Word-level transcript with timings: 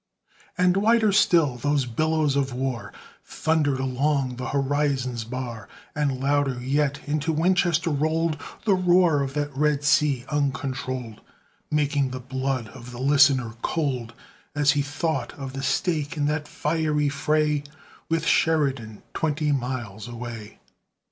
And 0.57 0.77
wider 0.77 1.11
still 1.11 1.57
those 1.57 1.85
billows 1.85 2.35
of 2.35 2.53
war 2.53 2.91
Thundered 3.23 3.79
along 3.79 4.37
the 4.37 4.47
horizon's 4.49 5.23
bar; 5.23 5.69
And 5.93 6.19
louder 6.19 6.59
yet 6.59 7.01
into 7.07 7.31
Winchester 7.31 7.91
rolled 7.91 8.41
The 8.65 8.73
roar 8.73 9.21
of 9.21 9.35
that 9.35 9.55
red 9.55 9.83
sea 9.83 10.25
uncontrolled, 10.29 11.21
Making 11.69 12.09
the 12.09 12.19
blood 12.19 12.69
of 12.69 12.89
the 12.89 12.97
listener 12.99 13.53
cold, 13.61 14.15
As 14.55 14.71
he 14.71 14.81
thought 14.81 15.33
of 15.33 15.53
the 15.53 15.61
stake 15.61 16.17
in 16.17 16.25
that 16.25 16.47
fiery 16.47 17.09
fray, 17.09 17.63
With 18.09 18.25
Sheridan 18.25 19.03
twenty 19.13 19.51
miles 19.51 20.07
away. 20.07 20.57